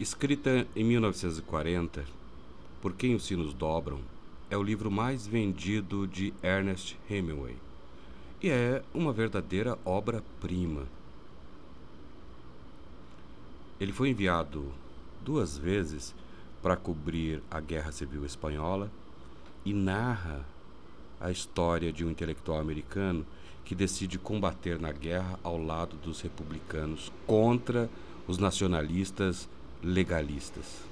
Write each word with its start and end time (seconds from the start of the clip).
Escrita 0.00 0.66
em 0.74 0.82
1940, 0.82 2.06
Por 2.80 2.94
Quem 2.94 3.14
os 3.14 3.26
Sinos 3.26 3.52
Dobram, 3.52 4.00
é 4.48 4.56
o 4.56 4.62
livro 4.62 4.90
mais 4.90 5.26
vendido 5.26 6.06
de 6.06 6.32
Ernest 6.42 6.98
Hemingway 7.10 7.54
e 8.42 8.48
é 8.48 8.82
uma 8.94 9.12
verdadeira 9.12 9.78
obra-prima. 9.84 10.86
Ele 13.78 13.92
foi 13.92 14.08
enviado 14.08 14.72
duas 15.22 15.58
vezes 15.58 16.14
para 16.62 16.78
cobrir 16.78 17.42
a 17.50 17.60
Guerra 17.60 17.92
Civil 17.92 18.24
Espanhola 18.24 18.90
e 19.66 19.74
narra 19.74 20.46
a 21.20 21.30
história 21.30 21.92
de 21.92 22.06
um 22.06 22.10
intelectual 22.10 22.58
americano 22.58 23.26
que 23.66 23.74
decide 23.74 24.18
combater 24.18 24.80
na 24.80 24.92
guerra 24.92 25.38
ao 25.44 25.62
lado 25.62 25.94
dos 25.96 26.22
republicanos 26.22 27.12
contra 27.26 27.90
os 28.26 28.38
nacionalistas 28.38 29.46
legalistas. 29.82 30.82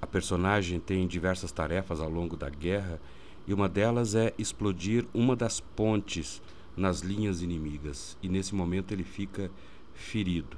A 0.00 0.06
personagem 0.06 0.80
tem 0.80 1.06
diversas 1.06 1.52
tarefas 1.52 2.00
ao 2.00 2.08
longo 2.08 2.36
da 2.36 2.48
guerra 2.48 3.00
e 3.46 3.54
uma 3.54 3.68
delas 3.68 4.14
é 4.14 4.32
explodir 4.38 5.04
uma 5.12 5.36
das 5.36 5.60
pontes 5.60 6.40
nas 6.76 7.00
linhas 7.00 7.42
inimigas. 7.42 8.16
E 8.22 8.28
nesse 8.28 8.54
momento 8.54 8.92
ele 8.92 9.04
fica 9.04 9.50
ferido. 9.94 10.56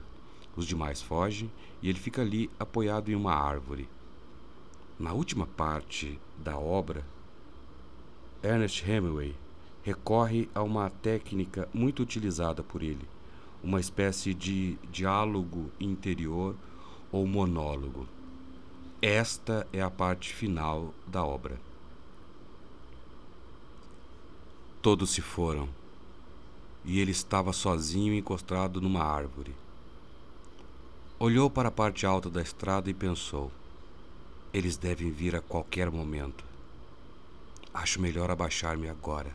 Os 0.56 0.66
demais 0.66 1.00
fogem 1.00 1.50
e 1.82 1.88
ele 1.88 1.98
fica 1.98 2.22
ali 2.22 2.50
apoiado 2.58 3.10
em 3.10 3.14
uma 3.14 3.34
árvore. 3.34 3.88
Na 4.98 5.12
última 5.12 5.46
parte 5.46 6.18
da 6.38 6.56
obra, 6.56 7.04
Ernest 8.42 8.88
Hemingway 8.88 9.34
recorre 9.82 10.48
a 10.54 10.62
uma 10.62 10.90
técnica 10.90 11.68
muito 11.72 12.02
utilizada 12.02 12.62
por 12.62 12.82
ele, 12.82 13.04
uma 13.62 13.78
espécie 13.78 14.34
de 14.34 14.76
diálogo 14.90 15.70
interior 15.78 16.56
ou 17.12 17.26
monólogo. 17.26 18.08
Esta 19.00 19.66
é 19.72 19.80
a 19.80 19.90
parte 19.90 20.34
final 20.34 20.92
da 21.06 21.24
obra. 21.24 21.60
Todos 24.80 25.10
se 25.10 25.20
foram 25.20 25.68
e 26.84 26.98
ele 26.98 27.12
estava 27.12 27.52
sozinho 27.52 28.12
encostado 28.12 28.80
numa 28.80 29.04
árvore. 29.04 29.54
Olhou 31.18 31.48
para 31.48 31.68
a 31.68 31.72
parte 31.72 32.04
alta 32.04 32.28
da 32.28 32.42
estrada 32.42 32.90
e 32.90 32.94
pensou: 32.94 33.52
eles 34.52 34.76
devem 34.76 35.10
vir 35.10 35.36
a 35.36 35.40
qualquer 35.40 35.88
momento. 35.88 36.44
Acho 37.72 38.00
melhor 38.00 38.28
abaixar-me 38.28 38.88
agora. 38.88 39.32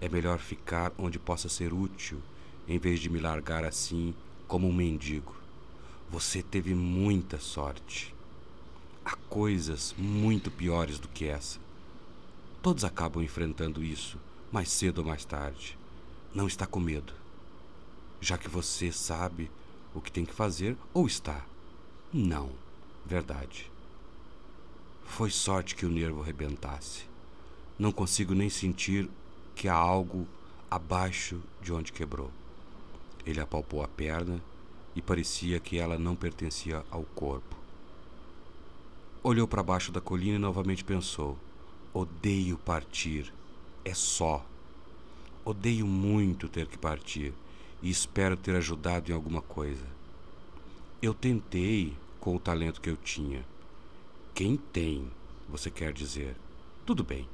É 0.00 0.08
melhor 0.08 0.38
ficar 0.38 0.92
onde 0.98 1.18
possa 1.18 1.48
ser 1.48 1.72
útil 1.72 2.20
em 2.68 2.78
vez 2.78 3.00
de 3.00 3.08
me 3.08 3.18
largar 3.18 3.64
assim 3.64 4.14
como 4.48 4.68
um 4.68 4.72
mendigo. 4.72 5.34
Você 6.10 6.42
teve 6.42 6.74
muita 6.74 7.38
sorte. 7.38 8.14
Há 9.04 9.14
coisas 9.28 9.94
muito 9.96 10.50
piores 10.50 10.98
do 10.98 11.08
que 11.08 11.26
essa. 11.26 11.58
Todos 12.62 12.84
acabam 12.84 13.22
enfrentando 13.22 13.82
isso, 13.82 14.18
mais 14.50 14.70
cedo 14.70 14.98
ou 14.98 15.04
mais 15.04 15.24
tarde. 15.24 15.78
Não 16.34 16.46
está 16.46 16.66
com 16.66 16.80
medo, 16.80 17.12
já 18.20 18.36
que 18.36 18.48
você 18.48 18.90
sabe 18.90 19.50
o 19.94 20.00
que 20.00 20.12
tem 20.12 20.24
que 20.24 20.34
fazer 20.34 20.76
ou 20.92 21.06
está? 21.06 21.44
Não, 22.12 22.50
verdade. 23.04 23.70
Foi 25.04 25.30
sorte 25.30 25.74
que 25.74 25.86
o 25.86 25.90
nervo 25.90 26.20
rebentasse. 26.20 27.04
Não 27.78 27.92
consigo 27.92 28.34
nem 28.34 28.50
sentir 28.50 29.08
que 29.54 29.68
há 29.68 29.74
algo 29.74 30.26
abaixo 30.70 31.40
de 31.62 31.72
onde 31.72 31.92
quebrou. 31.92 32.30
Ele 33.26 33.40
apalpou 33.40 33.82
a 33.82 33.88
perna 33.88 34.40
e 34.94 35.02
parecia 35.02 35.58
que 35.58 35.78
ela 35.78 35.98
não 35.98 36.14
pertencia 36.14 36.84
ao 36.90 37.02
corpo. 37.02 37.56
Olhou 39.22 39.48
para 39.48 39.62
baixo 39.62 39.90
da 39.90 40.00
colina 40.00 40.36
e 40.36 40.38
novamente 40.38 40.84
pensou: 40.84 41.36
Odeio 41.92 42.56
partir. 42.58 43.32
É 43.84 43.92
só. 43.92 44.46
Odeio 45.44 45.86
muito 45.86 46.48
ter 46.48 46.66
que 46.66 46.78
partir 46.78 47.32
e 47.82 47.90
espero 47.90 48.36
ter 48.36 48.54
ajudado 48.54 49.10
em 49.10 49.14
alguma 49.14 49.42
coisa. 49.42 49.84
Eu 51.02 51.12
tentei 51.12 51.96
com 52.20 52.36
o 52.36 52.40
talento 52.40 52.80
que 52.80 52.90
eu 52.90 52.96
tinha. 52.96 53.44
Quem 54.34 54.56
tem, 54.56 55.08
você 55.48 55.70
quer 55.70 55.92
dizer? 55.92 56.36
Tudo 56.84 57.02
bem, 57.02 57.28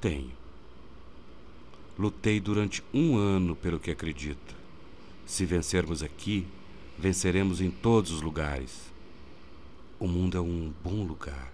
tenho. 0.00 0.32
Lutei 1.98 2.40
durante 2.40 2.82
um 2.92 3.16
ano 3.16 3.54
pelo 3.54 3.78
que 3.78 3.90
acredito. 3.90 4.55
Se 5.26 5.44
vencermos 5.44 6.04
aqui, 6.04 6.46
venceremos 6.96 7.60
em 7.60 7.68
todos 7.68 8.12
os 8.12 8.22
lugares. 8.22 8.92
O 9.98 10.06
mundo 10.06 10.38
é 10.38 10.40
um 10.40 10.72
bom 10.84 11.02
lugar 11.02 11.52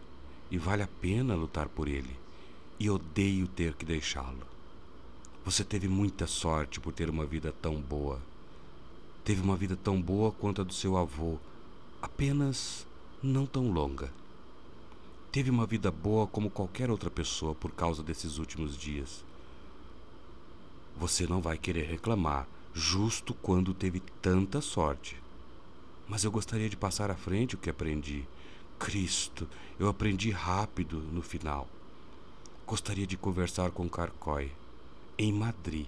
e 0.51 0.59
vale 0.59 0.83
a 0.83 0.89
pena 1.01 1.35
lutar 1.35 1.71
por 1.71 1.89
ele, 1.89 2.15
e 2.79 2.91
odeio 2.91 3.49
ter 3.49 3.73
que 3.73 3.87
deixá-lo. 3.87 4.47
Você 5.43 5.65
teve 5.65 5.89
muita 5.89 6.27
sorte 6.27 6.79
por 6.79 6.93
ter 6.93 7.09
uma 7.09 7.25
vida 7.25 7.51
tão 7.63 7.81
boa. 7.81 8.21
Teve 9.25 9.41
uma 9.41 9.57
vida 9.57 9.75
tão 9.75 9.99
boa 9.99 10.31
quanto 10.31 10.61
a 10.61 10.65
do 10.65 10.75
seu 10.75 10.99
avô, 10.99 11.39
apenas 12.03 12.87
não 13.23 13.47
tão 13.47 13.73
longa. 13.73 14.13
Teve 15.33 15.49
uma 15.49 15.65
vida 15.65 15.91
boa 15.91 16.27
como 16.27 16.51
qualquer 16.51 16.91
outra 16.91 17.11
pessoa 17.11 17.55
por 17.55 17.73
causa 17.73 18.03
desses 18.03 18.37
últimos 18.37 18.77
dias. 18.77 19.25
Você 20.99 21.27
não 21.27 21.41
vai 21.41 21.57
querer 21.57 21.87
reclamar 21.87 22.47
justo 22.75 23.35
quando 23.35 23.75
teve 23.75 24.01
tanta 24.21 24.61
sorte. 24.61 25.17
Mas 26.09 26.25
eu 26.25 26.31
gostaria 26.31 26.69
de 26.69 26.77
passar 26.77 27.11
à 27.11 27.15
frente 27.15 27.55
o 27.55 27.59
que 27.59 27.71
aprendi. 27.71 28.25
Cristo, 28.79 29.49
eu 29.79 29.89
aprendi 29.89 30.31
rápido 30.31 30.99
no 30.99 31.23
final. 31.23 31.69
Gostaria 32.67 33.07
de 33.07 33.17
conversar 33.17 33.71
com 33.71 33.89
Carcói, 33.89 34.51
em 35.19 35.33
Madrid, 35.33 35.87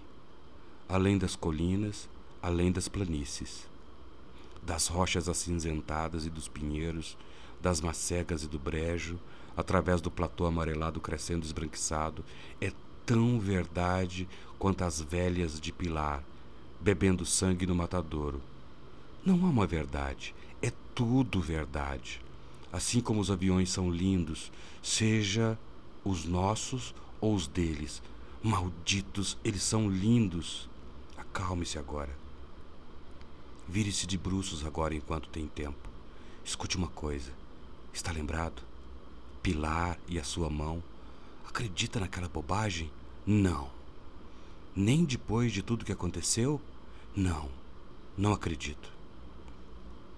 além 0.88 1.18
das 1.18 1.34
colinas, 1.34 2.08
além 2.42 2.70
das 2.70 2.88
planícies, 2.88 3.66
das 4.62 4.86
rochas 4.86 5.28
acinzentadas 5.28 6.26
e 6.26 6.30
dos 6.30 6.46
pinheiros, 6.46 7.16
das 7.60 7.80
macegas 7.80 8.42
e 8.42 8.46
do 8.46 8.58
brejo, 8.58 9.18
através 9.56 10.00
do 10.00 10.10
platô 10.10 10.46
amarelado 10.46 11.00
crescendo 11.00 11.44
esbranquiçado, 11.44 12.24
é 12.60 12.70
tão 13.06 13.38
verdade 13.38 14.28
quanto 14.58 14.84
as 14.84 15.00
velhas 15.00 15.60
de 15.60 15.72
Pilar, 15.72 16.22
bebendo 16.84 17.24
sangue 17.24 17.66
no 17.66 17.74
matadouro 17.74 18.42
não 19.24 19.46
há 19.46 19.48
uma 19.48 19.66
verdade, 19.66 20.34
é 20.60 20.70
tudo 20.94 21.40
verdade. 21.40 22.20
Assim 22.70 23.00
como 23.00 23.22
os 23.22 23.30
aviões 23.30 23.70
são 23.70 23.90
lindos, 23.90 24.52
seja 24.82 25.58
os 26.04 26.26
nossos 26.26 26.94
ou 27.22 27.34
os 27.34 27.46
deles. 27.46 28.02
Malditos, 28.42 29.38
eles 29.42 29.62
são 29.62 29.88
lindos. 29.88 30.68
Acalme-se 31.16 31.78
agora. 31.78 32.14
Vire-se 33.66 34.06
de 34.06 34.18
bruços 34.18 34.62
agora 34.66 34.94
enquanto 34.94 35.30
tem 35.30 35.46
tempo. 35.46 35.88
Escute 36.44 36.76
uma 36.76 36.88
coisa. 36.88 37.32
Está 37.94 38.12
lembrado? 38.12 38.60
Pilar 39.42 39.98
e 40.06 40.18
a 40.18 40.24
sua 40.24 40.50
mão. 40.50 40.82
Acredita 41.48 41.98
naquela 41.98 42.28
bobagem? 42.28 42.92
Não. 43.26 43.70
Nem 44.76 45.02
depois 45.02 45.50
de 45.50 45.62
tudo 45.62 45.82
que 45.82 45.92
aconteceu? 45.92 46.60
Não. 47.16 47.48
Não 48.18 48.32
acredito. 48.32 48.92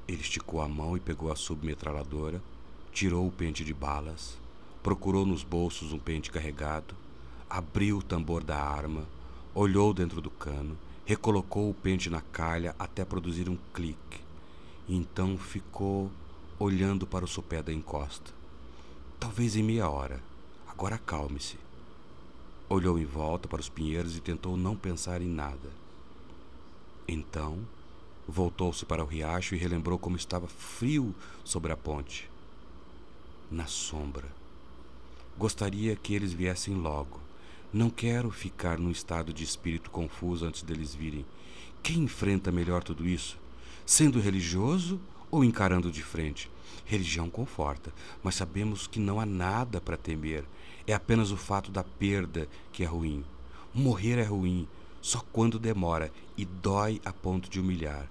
Ele 0.09 0.23
esticou 0.23 0.63
a 0.63 0.69
mão 0.69 0.97
e 0.97 1.01
pegou 1.01 1.31
a 1.31 1.37
submetralhadora, 1.37 2.43
tirou 2.91 3.27
o 3.27 3.31
pente 3.31 3.63
de 3.63 3.75
balas, 3.75 4.39
procurou 4.83 5.27
nos 5.27 5.43
bolsos 5.43 5.93
um 5.93 5.99
pente 5.99 6.31
carregado, 6.31 6.95
abriu 7.51 7.99
o 7.99 8.03
tambor 8.03 8.43
da 8.43 8.59
arma, 8.59 9.07
olhou 9.55 9.93
dentro 9.93 10.23
do 10.23 10.31
cano, 10.31 10.75
recolocou 11.05 11.69
o 11.69 11.75
pente 11.75 12.09
na 12.09 12.23
calha 12.23 12.75
até 12.79 13.05
produzir 13.05 13.47
um 13.51 13.59
clique. 13.75 14.21
E 14.89 14.97
então 14.97 15.37
ficou 15.37 16.11
olhando 16.59 17.07
para 17.07 17.27
o 17.27 17.29
sopé 17.29 17.63
da 17.63 17.75
encosta. 17.75 18.33
Talvez 19.21 19.55
em 19.55 19.63
meia 19.63 19.91
hora. 19.91 20.23
Agora 20.67 20.95
acalme-se. 20.95 21.59
Olhou 22.71 22.99
em 22.99 23.05
volta 23.05 23.47
para 23.47 23.61
os 23.61 23.69
pinheiros 23.69 24.17
e 24.17 24.21
tentou 24.21 24.57
não 24.57 24.75
pensar 24.75 25.21
em 25.21 25.29
nada. 25.29 25.86
Então 27.09 27.65
Voltou-se 28.29 28.85
para 28.85 29.05
o 29.05 29.07
riacho 29.07 29.55
e 29.55 29.59
relembrou 29.59 29.97
como 29.99 30.17
estava 30.17 30.49
frio 30.49 31.15
sobre 31.45 31.71
a 31.71 31.77
ponte. 31.77 32.29
Na 33.49 33.67
sombra. 33.67 34.27
Gostaria 35.39 35.95
que 35.95 36.13
eles 36.13 36.33
viessem 36.33 36.75
logo. 36.75 37.21
Não 37.73 37.89
quero 37.89 38.29
ficar 38.33 38.79
num 38.79 38.91
estado 38.91 39.33
de 39.33 39.45
espírito 39.45 39.91
confuso 39.91 40.45
antes 40.45 40.63
deles 40.63 40.93
virem. 40.93 41.25
Quem 41.85 41.99
enfrenta 41.99 42.51
melhor 42.51 42.83
tudo 42.83 43.07
isso? 43.07 43.39
Sendo 43.85 44.19
religioso 44.19 44.99
ou 45.31 45.45
encarando 45.45 45.93
de 45.93 46.03
frente? 46.03 46.51
Religião 46.85 47.31
conforta, 47.31 47.93
mas 48.25 48.35
sabemos 48.35 48.89
que 48.89 48.99
não 48.99 49.21
há 49.21 49.27
nada 49.27 49.81
para 49.81 49.97
temer. 49.97 50.45
É 50.85 50.93
apenas 50.93 51.31
o 51.31 51.37
fato 51.37 51.71
da 51.71 51.85
perda 51.85 52.49
que 52.73 52.83
é 52.83 52.87
ruim. 52.87 53.25
Morrer 53.73 54.19
é 54.19 54.25
ruim, 54.25 54.67
só 55.01 55.23
quando 55.33 55.59
demora 55.59 56.13
e 56.37 56.45
dói 56.45 57.01
a 57.05 57.13
ponto 57.13 57.49
de 57.49 57.61
humilhar. 57.61 58.09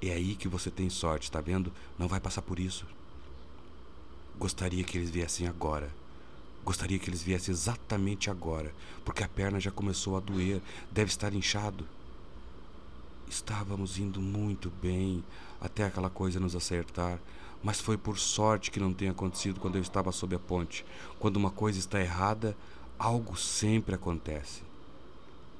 É 0.00 0.10
aí 0.10 0.34
que 0.34 0.48
você 0.48 0.70
tem 0.70 0.90
sorte, 0.90 1.30
tá 1.30 1.40
vendo? 1.40 1.72
Não 1.98 2.08
vai 2.08 2.20
passar 2.20 2.42
por 2.42 2.58
isso. 2.58 2.86
Gostaria 4.38 4.84
que 4.84 4.98
eles 4.98 5.10
viessem 5.10 5.46
agora. 5.46 5.90
Gostaria 6.64 6.98
que 6.98 7.08
eles 7.08 7.22
viessem 7.22 7.52
exatamente 7.52 8.28
agora, 8.28 8.74
porque 9.04 9.22
a 9.22 9.28
perna 9.28 9.60
já 9.60 9.70
começou 9.70 10.16
a 10.16 10.20
doer, 10.20 10.60
deve 10.90 11.10
estar 11.10 11.32
inchado. 11.32 11.86
Estávamos 13.28 13.98
indo 13.98 14.20
muito 14.20 14.70
bem 14.82 15.24
até 15.60 15.84
aquela 15.84 16.10
coisa 16.10 16.40
nos 16.40 16.54
acertar, 16.54 17.18
mas 17.62 17.80
foi 17.80 17.96
por 17.96 18.18
sorte 18.18 18.70
que 18.70 18.80
não 18.80 18.92
tenha 18.92 19.12
acontecido 19.12 19.60
quando 19.60 19.76
eu 19.76 19.82
estava 19.82 20.12
sob 20.12 20.34
a 20.36 20.38
ponte. 20.38 20.84
Quando 21.18 21.36
uma 21.36 21.50
coisa 21.50 21.78
está 21.78 22.00
errada, 22.00 22.56
algo 22.98 23.36
sempre 23.36 23.94
acontece. 23.94 24.62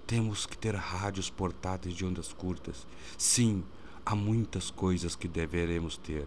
Temos 0.06 0.46
que 0.46 0.56
ter 0.56 0.74
rádios 0.76 1.28
portáteis 1.28 1.94
de 1.94 2.04
ondas 2.04 2.32
curtas. 2.32 2.86
Sim, 3.18 3.64
há 4.04 4.14
muitas 4.14 4.70
coisas 4.70 5.16
que 5.16 5.26
deveremos 5.26 5.96
ter. 5.96 6.26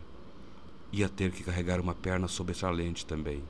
Ia 0.92 1.08
ter 1.08 1.32
que 1.32 1.44
carregar 1.44 1.80
uma 1.80 1.96
perna 1.96 2.28
sobressalente 2.28 3.06
também. 3.06 3.42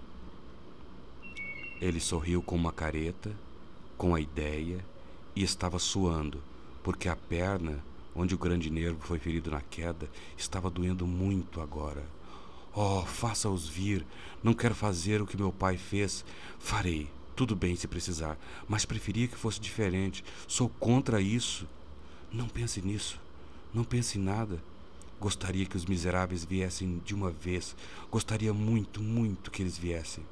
Ele 1.81 2.00
sorriu 2.00 2.44
com 2.44 2.56
uma 2.56 2.72
careta, 2.72 3.36
com 3.98 4.14
a 4.14 4.22
ideia, 4.22 4.86
e 5.36 5.42
estava 5.42 5.80
suando, 5.80 6.44
porque 6.84 7.10
a 7.10 7.16
perna, 7.16 7.84
onde 8.16 8.36
o 8.36 8.38
grande 8.38 8.70
nervo 8.70 9.00
foi 9.00 9.18
ferido 9.18 9.50
na 9.50 9.62
queda, 9.62 10.08
estava 10.38 10.70
doendo 10.70 11.08
muito 11.08 11.60
agora. 11.60 12.06
Oh, 12.76 13.04
faça-os 13.04 13.68
vir. 13.68 14.06
Não 14.44 14.54
quero 14.54 14.76
fazer 14.76 15.22
o 15.22 15.26
que 15.26 15.36
meu 15.36 15.52
pai 15.52 15.76
fez. 15.76 16.24
Farei. 16.60 17.10
Tudo 17.39 17.56
bem 17.56 17.74
se 17.74 17.88
precisar, 17.88 18.38
mas 18.68 18.83
preferia 18.83 19.25
que 19.25 19.38
fosse 19.38 19.62
diferente. 19.62 20.25
Sou 20.45 20.68
contra 20.68 21.21
isso. 21.21 21.65
Não 22.30 22.50
pense 22.50 22.81
nisso. 22.81 23.18
Não 23.74 23.86
pense 23.86 24.19
em 24.19 24.21
nada. 24.21 24.62
Gostaria 25.21 25.65
que 25.65 25.77
os 25.77 25.86
miseráveis 25.86 26.44
viessem 26.44 27.01
de 27.06 27.15
uma 27.15 27.31
vez. 27.31 27.77
Gostaria 28.12 28.53
muito, 28.53 29.01
muito 29.01 29.51
que 29.51 29.63
eles 29.63 29.77
viessem. 29.77 30.25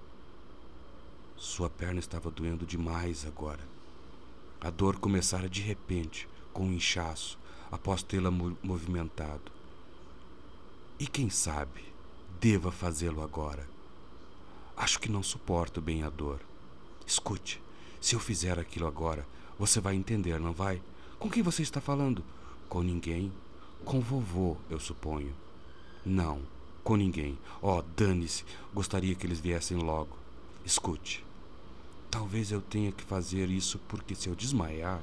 Sua 1.37 1.69
perna 1.69 2.01
estava 2.01 2.29
doendo 2.29 2.65
demais 2.65 3.25
agora. 3.25 3.65
A 4.59 4.69
dor 4.69 4.99
começara 4.99 5.47
de 5.47 5.61
repente, 5.61 6.27
com 6.51 6.65
um 6.65 6.73
inchaço, 6.73 7.39
após 7.71 8.03
tê-la 8.03 8.29
movimentado. 8.29 9.49
E 10.99 11.07
quem 11.07 11.29
sabe 11.29 11.85
deva 12.41 12.69
fazê-lo 12.69 13.23
agora. 13.23 13.65
Acho 14.75 14.99
que 14.99 15.09
não 15.09 15.23
suporto 15.23 15.79
bem 15.79 16.03
a 16.03 16.09
dor. 16.09 16.41
Escute, 17.07 17.59
se 17.99 18.13
eu 18.13 18.19
fizer 18.19 18.59
aquilo 18.59 18.85
agora, 18.85 19.25
você 19.57 19.79
vai 19.79 19.95
entender, 19.95 20.39
não 20.39 20.53
vai? 20.53 20.79
Com 21.17 21.29
quem 21.29 21.41
você 21.41 21.63
está 21.63 21.81
falando? 21.81 22.23
Com 22.69 22.83
ninguém? 22.83 23.31
Com 23.83 23.99
vovô, 23.99 24.57
eu 24.69 24.79
suponho. 24.79 25.33
Não, 26.05 26.41
com 26.83 26.95
ninguém. 26.95 27.35
Oh, 27.61 27.81
dane-se, 27.95 28.43
gostaria 28.73 29.15
que 29.15 29.25
eles 29.25 29.39
viessem 29.39 29.77
logo. 29.77 30.15
Escute, 30.63 31.25
Talvez 32.09 32.51
eu 32.51 32.61
tenha 32.61 32.91
que 32.91 33.03
fazer 33.03 33.49
isso 33.49 33.79
porque 33.87 34.15
se 34.15 34.29
eu 34.29 34.35
desmaiar 34.35 35.01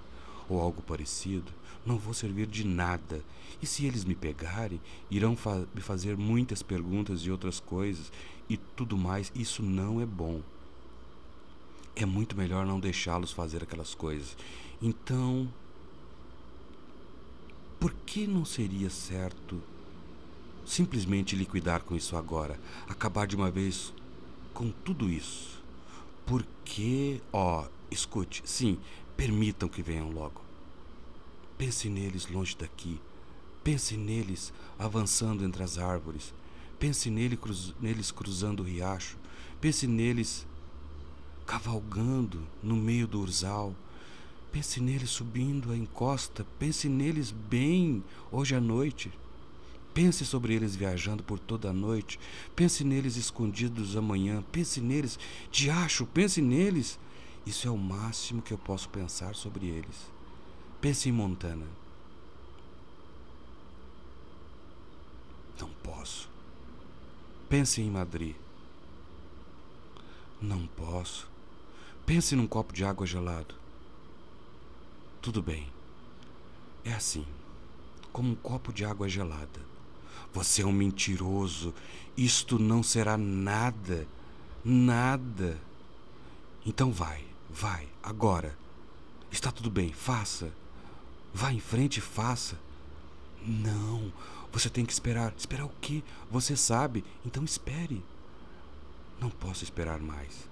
ou 0.49 0.61
algo 0.61 0.83
parecido, 0.83 1.53
não 1.85 1.99
vou 1.99 2.15
servir 2.15 2.47
de 2.47 2.65
nada. 2.67 3.23
E 3.63 3.67
se 3.67 3.85
eles 3.85 4.05
me 4.05 4.15
pegarem, 4.15 4.81
irão 5.11 5.37
fa 5.37 5.67
me 5.75 5.81
fazer 5.81 6.17
muitas 6.17 6.63
perguntas 6.63 7.21
e 7.21 7.31
outras 7.31 7.61
coisas 7.61 8.11
e 8.49 8.57
tudo 8.57 8.97
mais. 8.97 9.31
Isso 9.35 9.63
não 9.63 10.01
é 10.01 10.07
bom. 10.07 10.41
É 11.97 12.05
muito 12.05 12.37
melhor 12.37 12.67
não 12.67 12.81
deixá-los 12.81 13.31
fazer 13.31 13.63
aquelas 13.63 13.95
coisas. 13.95 14.37
Então, 14.83 15.49
por 17.79 17.93
que 18.07 18.27
não 18.27 18.45
seria 18.45 18.91
certo 18.91 19.63
simplesmente 20.65 21.37
liquidar 21.37 21.83
com 21.83 21.95
isso 21.95 22.17
agora? 22.17 22.59
Acabar 22.89 23.27
de 23.27 23.37
uma 23.37 23.51
vez 23.51 23.93
com 24.53 24.71
tudo 24.71 25.09
isso? 25.09 25.63
Porque, 26.27 27.21
ó, 27.33 27.67
escute, 27.91 28.43
sim, 28.45 28.79
permitam 29.17 29.69
que 29.69 29.83
venham 29.83 30.11
logo. 30.11 30.41
Pense 31.57 31.89
neles 31.89 32.27
longe 32.29 32.57
daqui. 32.57 33.01
Pense 33.63 33.97
neles 33.97 34.53
avançando 34.79 35.45
entre 35.45 35.63
as 35.63 35.79
árvores. 35.79 36.35
Pense 36.79 37.09
nele 37.09 37.37
cruz, 37.37 37.73
neles 37.81 38.11
cruzando 38.11 38.61
o 38.61 38.67
riacho. 38.67 39.17
Pense 39.61 39.87
neles 39.87 40.47
cavalgando 41.47 42.47
no 42.63 42.77
meio 42.77 43.07
do 43.07 43.21
urzal. 43.21 43.75
Pense 44.51 44.81
neles 44.81 45.11
subindo 45.11 45.73
a 45.73 45.77
encosta. 45.77 46.47
Pense 46.59 46.89
neles 46.89 47.31
bem 47.31 48.03
hoje 48.31 48.55
à 48.55 48.61
noite. 48.61 49.13
Pense 49.93 50.25
sobre 50.25 50.55
eles 50.55 50.75
viajando 50.75 51.23
por 51.23 51.39
toda 51.39 51.71
a 51.71 51.73
noite. 51.73 52.19
Pense 52.57 52.83
neles 52.83 53.17
escondidos 53.17 53.97
amanhã. 53.97 54.43
Pense 54.51 54.81
neles, 54.81 55.19
diacho, 55.51 56.07
pense 56.07 56.43
neles. 56.43 56.99
Isso 57.47 57.69
é 57.69 57.71
o 57.71 57.77
máximo 57.77 58.43
que 58.43 58.53
eu 58.53 58.59
posso 58.59 58.89
pensar 58.89 59.35
sobre 59.35 59.67
eles. 59.67 60.11
Pense 60.81 61.09
em 61.09 61.13
Montana. 61.13 61.67
Não 65.61 65.69
posso. 65.83 66.29
Pense 67.49 67.81
em 67.81 67.91
Madrid. 67.91 68.35
Não 70.41 70.67
posso. 70.67 71.34
Pense 72.07 72.37
num 72.37 72.47
copo 72.47 72.73
de 72.73 72.85
água 72.85 73.07
gelado. 73.07 73.55
Tudo 75.23 75.43
bem. 75.43 75.67
É 76.85 76.93
assim, 76.93 77.25
como 78.13 78.31
um 78.31 78.35
copo 78.35 78.73
de 78.73 78.85
água 78.85 79.09
gelada. 79.09 79.61
Você 80.33 80.61
é 80.61 80.67
um 80.67 80.73
mentiroso. 80.73 81.73
Isto 82.15 82.59
não 82.59 82.83
será 82.83 83.17
nada. 83.17 84.07
Nada. 84.63 85.59
Então 86.67 86.93
vai, 86.93 87.25
vai, 87.49 87.89
agora. 88.03 88.55
Está 89.31 89.51
tudo 89.51 89.71
bem, 89.71 89.93
faça. 89.93 90.53
Vá 91.33 91.53
em 91.53 91.61
frente 91.61 91.99
e 91.99 92.03
faça. 92.03 92.59
Não, 93.47 94.13
você 94.53 94.69
tem 94.69 94.85
que 94.85 94.93
esperar. 94.93 95.35
Esperar 95.37 95.65
o 95.65 95.73
quê? 95.81 96.03
Você 96.31 96.55
sabe, 96.55 97.03
então 97.25 97.45
espere. 97.45 98.05
Não 99.19 99.31
posso 99.31 99.65
esperar 99.65 100.01
mais. 100.01 100.49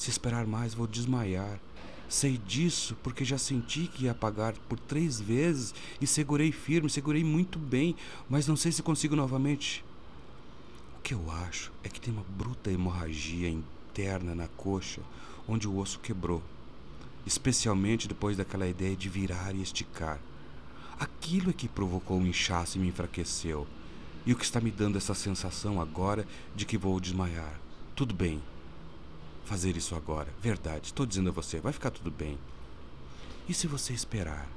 Se 0.00 0.08
esperar 0.08 0.46
mais, 0.46 0.72
vou 0.72 0.86
desmaiar. 0.86 1.60
Sei 2.08 2.38
disso 2.38 2.96
porque 3.02 3.22
já 3.22 3.36
senti 3.36 3.86
que 3.86 4.04
ia 4.04 4.14
pagar 4.14 4.54
por 4.66 4.80
três 4.80 5.20
vezes 5.20 5.74
e 6.00 6.06
segurei 6.06 6.50
firme, 6.50 6.88
segurei 6.88 7.22
muito 7.22 7.58
bem, 7.58 7.94
mas 8.26 8.46
não 8.46 8.56
sei 8.56 8.72
se 8.72 8.82
consigo 8.82 9.14
novamente. 9.14 9.84
O 10.98 11.02
que 11.02 11.12
eu 11.12 11.30
acho 11.30 11.70
é 11.84 11.90
que 11.90 12.00
tem 12.00 12.14
uma 12.14 12.24
bruta 12.30 12.72
hemorragia 12.72 13.50
interna 13.50 14.34
na 14.34 14.48
coxa 14.48 15.02
onde 15.46 15.68
o 15.68 15.76
osso 15.76 15.98
quebrou, 15.98 16.42
especialmente 17.26 18.08
depois 18.08 18.38
daquela 18.38 18.66
ideia 18.66 18.96
de 18.96 19.10
virar 19.10 19.54
e 19.54 19.60
esticar. 19.60 20.18
Aquilo 20.98 21.50
é 21.50 21.52
que 21.52 21.68
provocou 21.68 22.16
o 22.16 22.20
um 22.20 22.26
inchaço 22.26 22.78
e 22.78 22.80
me 22.80 22.88
enfraqueceu, 22.88 23.66
e 24.24 24.32
o 24.32 24.36
que 24.36 24.44
está 24.44 24.62
me 24.62 24.70
dando 24.70 24.96
essa 24.96 25.12
sensação 25.12 25.78
agora 25.78 26.26
de 26.56 26.64
que 26.64 26.78
vou 26.78 26.98
desmaiar. 26.98 27.60
Tudo 27.94 28.14
bem, 28.14 28.40
fazer 29.50 29.76
isso 29.76 29.96
agora. 29.96 30.32
Verdade, 30.40 30.86
estou 30.86 31.04
dizendo 31.04 31.30
a 31.30 31.32
você, 31.32 31.58
vai 31.58 31.72
ficar 31.72 31.90
tudo 31.90 32.08
bem. 32.08 32.38
E 33.48 33.52
se 33.52 33.66
você 33.66 33.92
esperar 33.92 34.48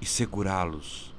e 0.00 0.04
segurá-los, 0.04 1.14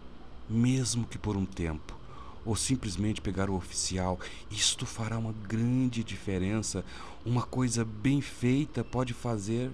mesmo 0.49 1.07
que 1.07 1.17
por 1.17 1.37
um 1.37 1.45
tempo, 1.45 1.97
ou 2.43 2.53
simplesmente 2.53 3.21
pegar 3.21 3.49
o 3.49 3.55
oficial, 3.55 4.19
isto 4.49 4.85
fará 4.85 5.17
uma 5.17 5.31
grande 5.31 6.03
diferença. 6.03 6.83
Uma 7.25 7.43
coisa 7.43 7.85
bem 7.85 8.19
feita 8.19 8.83
pode 8.83 9.13
fazer. 9.13 9.71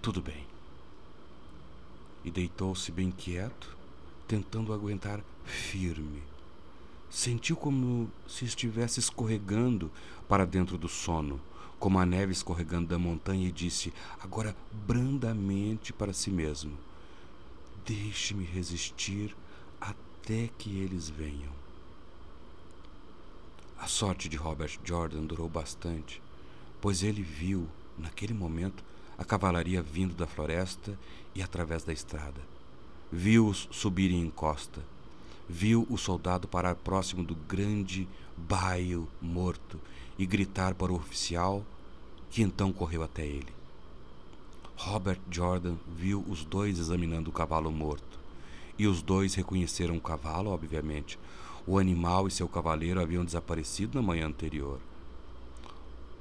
Tudo 0.00 0.22
bem. 0.22 0.46
E 2.24 2.30
deitou-se 2.30 2.90
bem 2.90 3.10
quieto, 3.10 3.76
tentando 4.26 4.72
aguentar 4.72 5.20
firme 5.44 6.22
Sentiu 7.14 7.54
como 7.54 8.10
se 8.26 8.44
estivesse 8.44 8.98
escorregando 8.98 9.88
para 10.28 10.44
dentro 10.44 10.78
do 10.78 10.88
sono, 10.88 11.40
como 11.78 11.98
a 11.98 12.06
neve 12.06 12.32
escorregando 12.32 12.88
da 12.88 12.98
montanha, 12.98 13.48
e 13.48 13.52
disse, 13.52 13.92
agora 14.20 14.56
brandamente 14.86 15.92
para 15.92 16.12
si 16.12 16.30
mesmo: 16.30 16.76
Deixe-me 17.84 18.44
resistir 18.44 19.36
até 19.80 20.48
que 20.58 20.78
eles 20.78 21.08
venham. 21.08 21.52
A 23.78 23.86
sorte 23.86 24.28
de 24.28 24.36
Robert 24.36 24.78
Jordan 24.82 25.24
durou 25.24 25.48
bastante, 25.48 26.22
pois 26.80 27.02
ele 27.02 27.22
viu, 27.22 27.68
naquele 27.98 28.32
momento, 28.32 28.82
a 29.18 29.24
cavalaria 29.24 29.82
vindo 29.82 30.14
da 30.14 30.26
floresta 30.26 30.98
e 31.34 31.42
através 31.42 31.84
da 31.84 31.92
estrada. 31.92 32.40
Viu-os 33.12 33.68
subir 33.70 34.10
em 34.10 34.22
encosta 34.22 34.80
viu 35.48 35.86
o 35.90 35.98
soldado 35.98 36.48
parar 36.48 36.74
próximo 36.74 37.22
do 37.22 37.34
grande 37.34 38.08
baio 38.36 39.08
morto 39.20 39.80
e 40.18 40.26
gritar 40.26 40.74
para 40.74 40.92
o 40.92 40.96
oficial, 40.96 41.64
que 42.30 42.42
então 42.42 42.72
correu 42.72 43.02
até 43.02 43.26
ele. 43.26 43.52
Robert 44.76 45.20
Jordan 45.30 45.76
viu 45.88 46.24
os 46.28 46.44
dois 46.44 46.78
examinando 46.78 47.30
o 47.30 47.32
cavalo 47.32 47.70
morto. 47.70 48.18
E 48.76 48.86
os 48.86 49.02
dois 49.02 49.34
reconheceram 49.34 49.96
o 49.96 50.00
cavalo, 50.00 50.50
obviamente. 50.50 51.18
O 51.66 51.78
animal 51.78 52.26
e 52.26 52.30
seu 52.30 52.48
cavaleiro 52.48 53.00
haviam 53.00 53.24
desaparecido 53.24 53.96
na 53.96 54.06
manhã 54.06 54.26
anterior. 54.26 54.80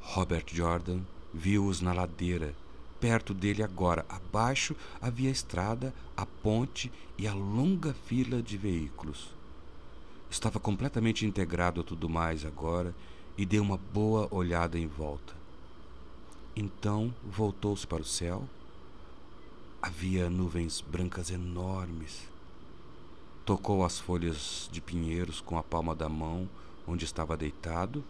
Robert 0.02 0.46
Jordan 0.48 1.00
viu-os 1.34 1.82
na 1.82 1.94
ladeira. 1.94 2.54
Perto 3.00 3.34
dele 3.34 3.64
agora, 3.64 4.06
abaixo, 4.08 4.76
havia 5.02 5.30
a 5.30 5.32
estrada, 5.32 5.94
a 6.16 6.26
ponte 6.26 6.92
e 7.18 7.28
a 7.28 7.34
longa 7.34 7.94
fila 8.06 8.42
de 8.42 8.56
veículos. 8.56 9.30
Estava 10.30 10.60
completamente 10.60 11.26
integrado 11.26 11.82
a 11.82 11.84
tudo 11.84 12.08
mais 12.08 12.46
agora 12.46 12.94
e 13.38 13.46
deu 13.46 13.64
uma 13.64 13.78
boa 13.78 14.28
olhada 14.32 14.78
em 14.78 14.88
volta. 14.88 15.34
Então 16.56 17.14
voltou-se 17.24 17.86
para 17.86 18.02
o 18.02 18.06
céu. 18.06 18.48
Havia 19.82 20.30
nuvens 20.30 20.82
brancas 20.82 21.32
enormes. 21.32 22.30
Tocou 23.46 23.84
as 23.84 24.00
folhas 24.00 24.70
de 24.72 24.80
pinheiros 24.80 25.42
com 25.42 25.58
a 25.58 25.64
palma 25.64 25.96
da 25.96 26.08
mão 26.08 26.48
onde 26.88 27.06
estava 27.06 27.36
deitado 27.36 28.04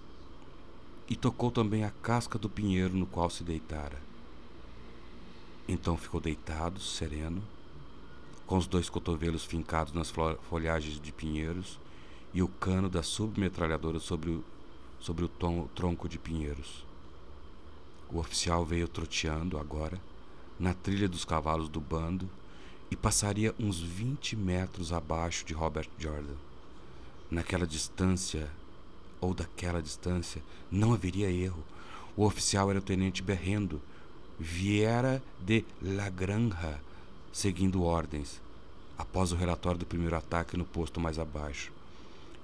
e 1.10 1.16
tocou 1.16 1.52
também 1.52 1.84
a 1.84 1.90
casca 1.90 2.38
do 2.38 2.50
pinheiro 2.50 2.96
no 2.96 3.06
qual 3.06 3.30
se 3.30 3.44
deitara. 3.44 4.02
Então 5.68 5.98
ficou 5.98 6.20
deitado, 6.20 6.80
sereno, 6.80 7.42
com 8.46 8.58
os 8.58 8.68
dois 8.68 8.90
cotovelos 8.90 9.46
fincados 9.46 9.94
nas 9.94 10.12
folhagens 10.50 11.00
de 11.00 11.12
pinheiros 11.12 11.80
e 12.34 12.42
o 12.42 12.48
cano 12.48 12.90
da 12.90 13.02
submetralhadora 13.02 14.00
sobre 14.00 14.44
sobre 15.04 15.26
o 15.26 15.28
tom, 15.28 15.68
tronco 15.76 16.08
de 16.08 16.18
pinheiros. 16.18 16.86
O 18.10 18.20
oficial 18.20 18.64
veio 18.64 18.88
troteando 18.88 19.58
agora, 19.58 20.00
na 20.58 20.74
trilha 20.74 21.10
dos 21.10 21.26
cavalos 21.26 21.68
do 21.68 21.82
bando, 21.82 22.30
e 22.90 22.96
passaria 22.96 23.54
uns 23.60 23.82
20 23.82 24.38
metros 24.38 24.94
abaixo 24.94 25.44
de 25.44 25.54
Robert 25.54 25.90
Jordan. 26.00 26.38
Naquela 27.30 27.68
distância, 27.68 28.50
ou 29.20 29.34
daquela 29.34 29.82
distância, 29.82 30.42
não 30.72 30.94
haveria 30.94 31.30
erro. 31.30 31.66
O 32.16 32.24
oficial 32.24 32.70
era 32.70 32.80
o 32.80 32.84
tenente 32.84 33.22
Berrendo, 33.22 33.82
viera 34.40 35.22
de 35.42 35.66
La 35.82 36.10
Granja, 36.10 36.80
seguindo 37.34 37.84
ordens, 37.84 38.40
após 38.98 39.34
o 39.34 39.36
relatório 39.36 39.80
do 39.80 39.86
primeiro 39.86 40.16
ataque 40.16 40.56
no 40.56 40.64
posto 40.64 41.02
mais 41.02 41.20
abaixo. 41.20 41.74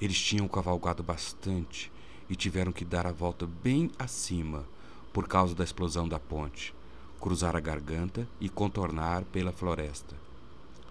Eles 0.01 0.19
tinham 0.19 0.47
cavalgado 0.49 1.01
bastante 1.01 1.89
e 2.29 2.35
tiveram 2.35 2.71
que 2.71 2.85
dar 2.85 3.07
a 3.07 3.11
volta 3.11 3.47
bem 3.47 3.89
acima 3.97 4.65
por 5.11 5.27
causa 5.27 5.55
da 5.55 5.63
explosão 5.63 6.07
da 6.07 6.19
ponte, 6.19 6.73
cruzar 7.19 7.55
a 7.55 7.59
garganta 7.59 8.27
e 8.39 8.47
contornar 8.47 9.23
pela 9.25 9.51
floresta. 9.51 10.15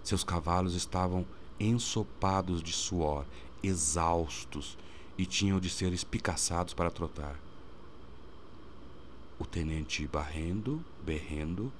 Seus 0.03 0.23
cavalos 0.23 0.75
estavam 0.75 1.25
ensopados 1.59 2.61
de 2.61 2.73
suor, 2.73 3.25
exaustos, 3.63 4.77
e 5.17 5.25
tinham 5.25 5.59
de 5.59 5.69
ser 5.69 5.91
espicaçados 5.91 6.73
para 6.73 6.89
trotar. 6.89 7.35
O 9.37 9.45
tenente 9.45 10.07
barrendo, 10.07 10.81
berrendo, 11.03 11.71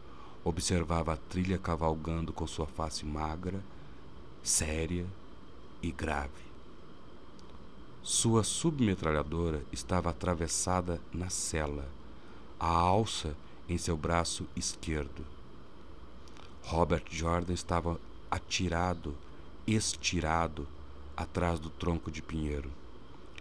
observava 0.43 1.13
a 1.13 1.17
trilha 1.17 1.57
cavalgando 1.57 2.33
com 2.33 2.45
sua 2.45 2.67
face 2.67 3.05
magra, 3.05 3.63
séria 4.43 5.05
e 5.81 5.89
grave. 5.89 6.48
Sua 8.01 8.43
submetralhadora 8.43 9.61
estava 9.73 10.09
atravessada 10.09 11.01
na 11.13 11.29
cela 11.29 11.85
a 12.57 12.67
alça 12.67 13.35
em 13.67 13.77
seu 13.77 13.97
braço 13.97 14.47
esquerdo. 14.55 15.25
Robert 16.63 17.03
Jordan 17.09 17.53
estava 17.53 17.99
atirado, 18.31 19.15
estirado, 19.67 20.65
atrás 21.15 21.59
do 21.59 21.69
tronco 21.69 22.09
de 22.09 22.21
pinheiro, 22.21 22.71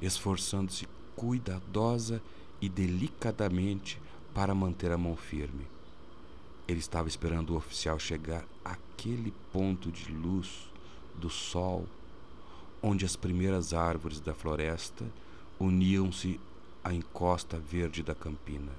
esforçando-se 0.03 0.89
cuidadosa 1.15 2.21
e 2.61 2.69
delicadamente 2.69 4.01
para 4.35 4.55
manter 4.55 4.91
a 4.91 4.99
mão 4.99 5.17
firme. 5.17 5.67
Ele 6.67 6.81
estava 6.81 7.09
esperando 7.09 7.51
o 7.51 7.57
oficial 7.57 7.99
chegar 7.99 8.45
àquele 8.65 9.33
ponto 9.53 9.91
de 9.93 10.11
luz 10.11 10.69
do 11.15 11.31
sol 11.31 11.87
onde 12.83 13.05
as 13.05 13.17
primeiras 13.17 13.75
árvores 13.75 14.21
da 14.21 14.35
floresta 14.35 15.05
uniam-se 15.59 16.41
à 16.83 16.93
encosta 16.93 17.59
verde 17.59 18.03
da 18.03 18.15
campina. 18.15 18.73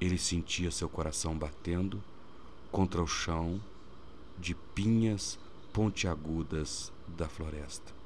Ele 0.00 0.18
sentia 0.18 0.70
seu 0.70 0.88
coração 0.88 1.36
batendo 1.36 2.02
contra 2.70 3.02
o 3.02 3.06
chão 3.06 3.60
de 4.38 4.54
pinhas 4.54 5.38
pontiagudas 5.72 6.92
da 7.06 7.28
floresta. 7.28 8.01